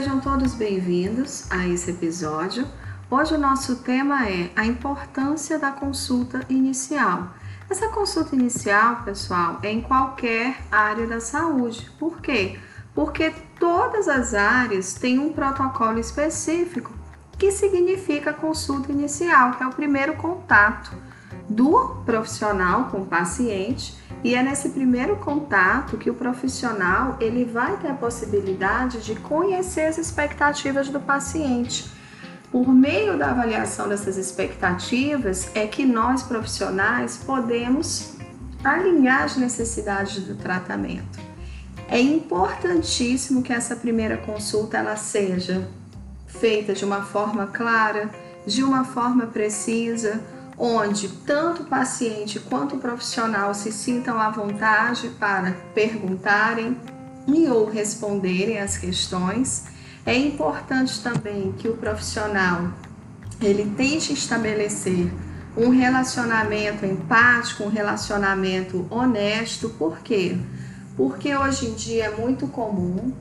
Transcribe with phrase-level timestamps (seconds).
[0.00, 2.66] Sejam todos bem-vindos a esse episódio.
[3.10, 7.34] Hoje o nosso tema é a importância da consulta inicial.
[7.68, 11.90] Essa consulta inicial, pessoal, é em qualquer área da saúde.
[11.98, 12.58] Por quê?
[12.94, 16.94] Porque todas as áreas têm um protocolo específico
[17.36, 20.92] que significa consulta inicial, que é o primeiro contato
[21.46, 27.76] do profissional com o paciente e é nesse primeiro contato que o profissional ele vai
[27.78, 31.90] ter a possibilidade de conhecer as expectativas do paciente.
[32.52, 38.16] Por meio da avaliação dessas expectativas é que nós profissionais podemos
[38.62, 41.18] alinhar as necessidades do tratamento.
[41.88, 45.66] É importantíssimo que essa primeira consulta ela seja
[46.26, 48.10] feita de uma forma clara,
[48.46, 50.20] de uma forma precisa,
[50.62, 56.76] onde tanto o paciente quanto o profissional se sintam à vontade para perguntarem
[57.26, 59.64] e ou responderem as questões.
[60.04, 62.70] É importante também que o profissional
[63.40, 65.10] ele tente estabelecer
[65.56, 69.70] um relacionamento empático, um relacionamento honesto.
[69.70, 70.36] Por quê?
[70.94, 73.14] Porque hoje em dia é muito comum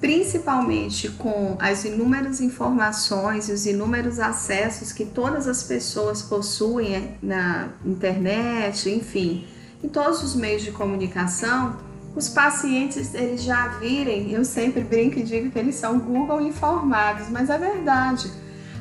[0.00, 7.68] principalmente com as inúmeras informações e os inúmeros acessos que todas as pessoas possuem na
[7.84, 9.46] internet, enfim,
[9.84, 11.76] em todos os meios de comunicação,
[12.16, 17.28] os pacientes eles já virem, eu sempre brinco e digo que eles são Google informados,
[17.28, 18.30] mas é verdade.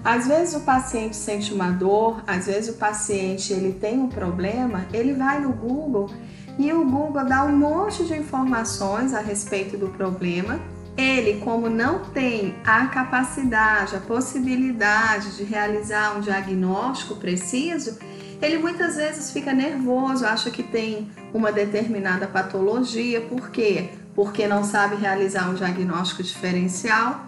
[0.03, 4.87] Às vezes o paciente sente uma dor, às vezes o paciente ele tem um problema,
[4.93, 6.09] ele vai no Google
[6.57, 10.57] e o Google dá um monte de informações a respeito do problema
[10.99, 17.97] ele, como não tem a capacidade, a possibilidade de realizar um diagnóstico preciso,
[18.41, 23.89] ele muitas vezes fica nervoso, acha que tem uma determinada patologia, por quê?
[24.13, 27.25] Porque não sabe realizar um diagnóstico diferencial.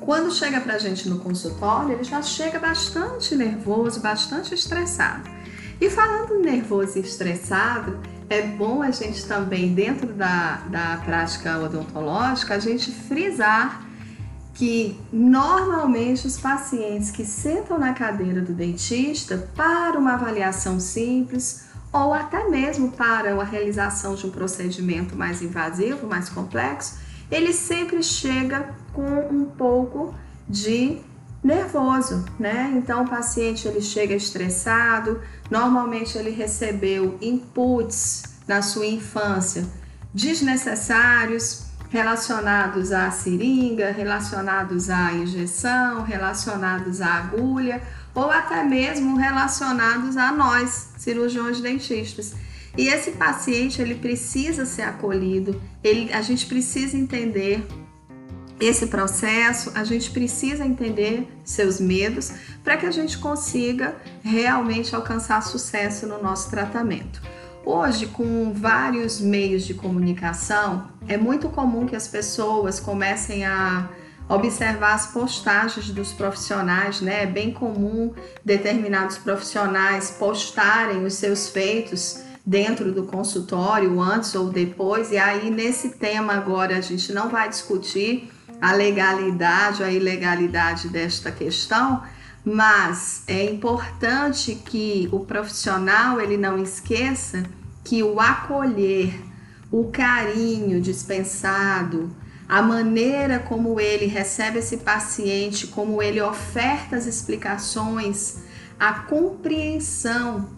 [0.00, 5.28] Quando chega para a gente no consultório, ele já chega bastante nervoso, bastante estressado.
[5.80, 7.98] E falando nervoso e estressado,
[8.28, 13.84] é bom a gente também, dentro da, da prática odontológica, a gente frisar
[14.54, 22.14] que normalmente os pacientes que sentam na cadeira do dentista para uma avaliação simples ou
[22.14, 26.98] até mesmo para a realização de um procedimento mais invasivo, mais complexo,
[27.30, 30.14] ele sempre chega com um pouco
[30.48, 31.00] de
[31.44, 32.72] nervoso, né?
[32.74, 39.64] Então o paciente ele chega estressado, normalmente ele recebeu inputs na sua infância
[40.12, 47.82] desnecessários, relacionados à seringa, relacionados à injeção, relacionados à agulha
[48.14, 52.34] ou até mesmo relacionados a nós, cirurgiões dentistas.
[52.76, 57.64] E esse paciente ele precisa ser acolhido, ele, a gente precisa entender
[58.60, 62.32] esse processo, a gente precisa entender seus medos
[62.62, 67.20] para que a gente consiga realmente alcançar sucesso no nosso tratamento.
[67.64, 73.88] Hoje, com vários meios de comunicação, é muito comum que as pessoas comecem a
[74.28, 77.22] observar as postagens dos profissionais, né?
[77.22, 78.12] É bem comum
[78.44, 85.90] determinados profissionais postarem os seus feitos dentro do consultório, antes ou depois, e aí nesse
[85.90, 88.30] tema agora a gente não vai discutir
[88.64, 92.02] a legalidade ou a ilegalidade desta questão,
[92.42, 97.42] mas é importante que o profissional ele não esqueça
[97.84, 99.20] que o acolher,
[99.70, 102.10] o carinho dispensado,
[102.48, 108.44] a maneira como ele recebe esse paciente, como ele oferta as explicações,
[108.80, 110.48] a compreensão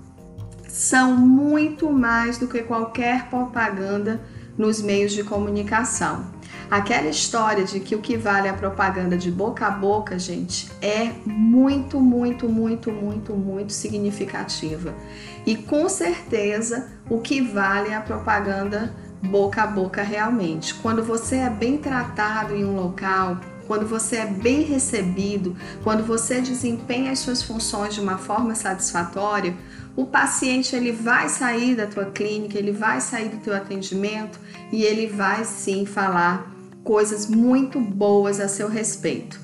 [0.69, 4.21] são muito mais do que qualquer propaganda
[4.56, 6.35] nos meios de comunicação.
[6.71, 10.68] Aquela história de que o que vale é a propaganda de boca a boca, gente,
[10.83, 14.92] é muito, muito, muito, muito, muito significativa.
[15.47, 18.92] E com certeza o que vale é a propaganda
[19.22, 20.74] boca a boca realmente.
[20.74, 26.41] Quando você é bem tratado em um local, quando você é bem recebido, quando você
[26.41, 29.54] desempenha as suas funções de uma forma satisfatória,
[29.97, 34.39] o paciente ele vai sair da tua clínica, ele vai sair do teu atendimento
[34.72, 36.55] e ele vai sim falar
[36.86, 39.41] coisas muito boas a seu respeito.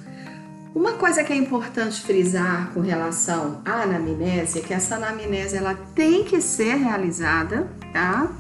[0.73, 5.75] Uma coisa que é importante frisar com relação à anamnese é que essa anamnese ela
[5.75, 8.31] tem que ser realizada, tá?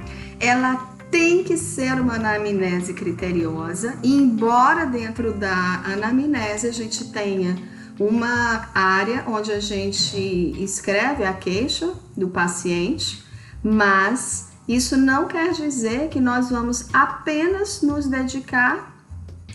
[0.40, 0.76] Ela
[1.10, 7.58] tem que ser uma anamnese criteriosa, e embora dentro da anamnese a gente tenha
[8.00, 10.16] uma área onde a gente
[10.62, 13.22] escreve a queixa do paciente,
[13.62, 18.91] mas isso não quer dizer que nós vamos apenas nos dedicar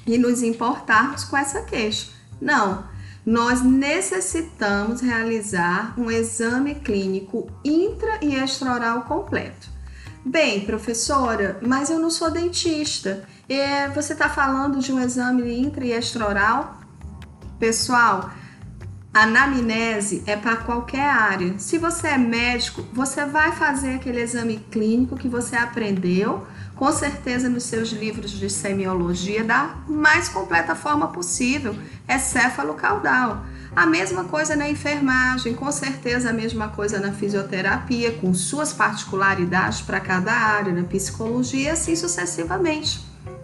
[0.07, 2.07] e nos importarmos com essa queixa.
[2.41, 2.85] Não,
[3.25, 9.67] nós necessitamos realizar um exame clínico intra e extraoral completo.
[10.25, 13.25] Bem, professora, mas eu não sou dentista.
[13.49, 16.79] É, você está falando de um exame intra e extraoral?
[17.59, 18.29] Pessoal,
[19.13, 21.57] anamnese é para qualquer área.
[21.57, 26.45] Se você é médico, você vai fazer aquele exame clínico que você aprendeu,
[26.77, 31.75] com certeza nos seus livros de semiologia, da mais completa forma possível,
[32.07, 33.43] é céfalo caudal.
[33.75, 39.81] A mesma coisa na enfermagem, com certeza a mesma coisa na fisioterapia, com suas particularidades
[39.81, 43.01] para cada área, na psicologia e assim sucessivamente.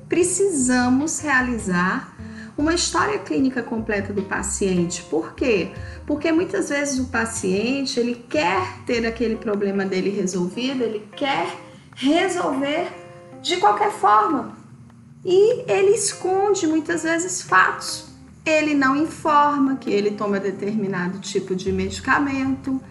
[0.07, 2.15] Precisamos realizar
[2.55, 5.01] uma história clínica completa do paciente.
[5.03, 5.71] Por quê?
[6.05, 11.47] Porque muitas vezes o paciente ele quer ter aquele problema dele resolvido, ele quer
[11.95, 13.02] resolver
[13.43, 14.55] de qualquer forma
[15.23, 18.05] e ele esconde muitas vezes fatos.
[18.45, 22.81] Ele não informa que ele toma determinado tipo de medicamento,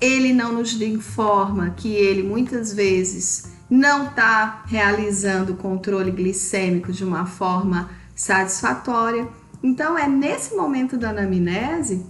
[0.00, 7.04] ele não nos informa que ele muitas vezes não está realizando o controle glicêmico de
[7.04, 9.28] uma forma satisfatória.
[9.62, 12.06] Então, é nesse momento da anamnese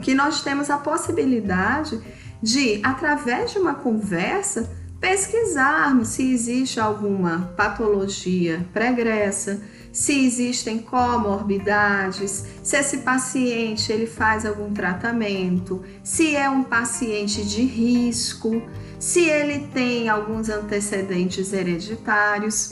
[0.00, 2.00] que nós temos a possibilidade
[2.42, 4.70] de, através de uma conversa,
[5.02, 9.60] pesquisarmos se existe alguma patologia pregressa,
[9.92, 17.60] se existem comorbidades, se esse paciente ele faz algum tratamento, se é um paciente de
[17.60, 18.62] risco,
[18.98, 22.70] se ele tem alguns antecedentes hereditários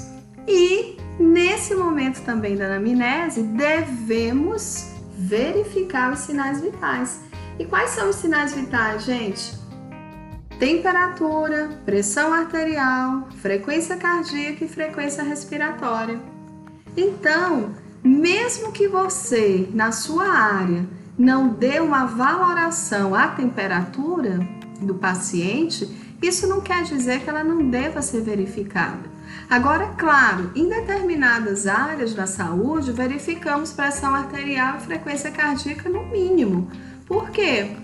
[0.49, 4.87] e Nesse momento também da anamnese, devemos
[5.19, 7.21] verificar os sinais vitais.
[7.59, 9.60] E quais são os sinais vitais, gente?
[10.61, 16.21] Temperatura, pressão arterial, frequência cardíaca e frequência respiratória.
[16.95, 17.71] Então,
[18.05, 20.85] mesmo que você, na sua área,
[21.19, 24.47] não dê uma valoração à temperatura
[24.83, 25.89] do paciente,
[26.21, 29.09] isso não quer dizer que ela não deva ser verificada.
[29.49, 36.71] Agora, claro, em determinadas áreas da saúde, verificamos pressão arterial e frequência cardíaca no mínimo.
[37.07, 37.77] Por quê?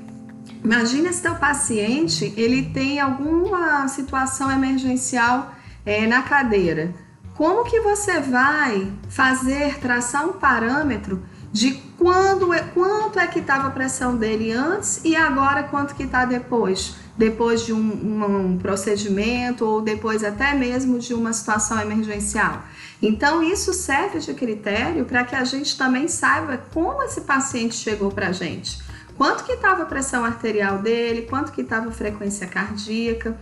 [0.62, 5.52] Imagina se teu paciente ele tem alguma situação emergencial
[5.84, 6.94] é, na cadeira.
[7.34, 11.22] Como que você vai fazer traçar um parâmetro
[11.52, 16.02] de quando é, quanto é que estava a pressão dele antes e agora quanto que
[16.02, 16.96] está depois?
[17.16, 22.62] depois de um, um, procedimento ou depois até mesmo de uma situação emergencial.
[23.00, 28.10] Então, isso serve de critério para que a gente também saiba como esse paciente chegou
[28.10, 28.78] para a gente.
[29.16, 33.38] Quanto que estava a pressão arterial dele, quanto que estava a frequência cardíaca.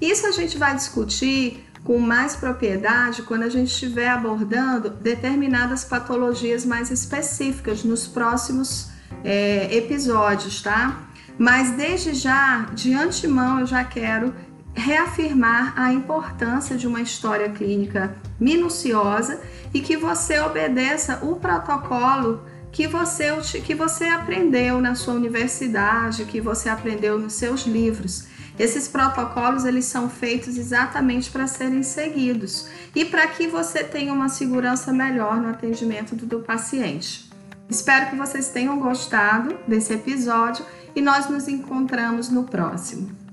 [0.00, 6.64] Isso a gente vai discutir com mais propriedade quando a gente estiver abordando determinadas patologias
[6.64, 8.90] mais específicas nos próximos
[9.24, 11.06] é, episódios, tá?
[11.38, 14.34] Mas desde já, de antemão, eu já quero
[14.74, 19.40] reafirmar a importância de uma história clínica minuciosa
[19.72, 22.42] e que você obedeça o protocolo
[22.76, 28.26] que você, que você aprendeu na sua universidade, que você aprendeu nos seus livros.
[28.58, 34.28] Esses protocolos eles são feitos exatamente para serem seguidos e para que você tenha uma
[34.28, 37.30] segurança melhor no atendimento do, do paciente.
[37.66, 40.62] Espero que vocês tenham gostado desse episódio
[40.94, 43.25] e nós nos encontramos no próximo.